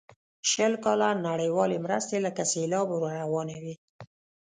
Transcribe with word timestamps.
شل 0.51 0.73
کاله 0.85 1.09
نړیوالې 1.27 1.77
مرستې 1.85 2.17
لکه 2.25 2.43
سیلاب 2.51 2.87
ور 2.91 3.03
روانې 3.21 3.57
وې. 3.63 3.73